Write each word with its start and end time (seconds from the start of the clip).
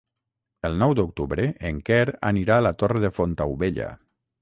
El 0.69 0.79
nou 0.83 0.95
d'octubre 0.99 1.45
en 1.71 1.83
Quer 1.91 2.01
anirà 2.33 2.59
a 2.59 2.67
la 2.71 2.75
Torre 2.83 3.07
de 3.09 3.15
Fontaubella. 3.19 3.97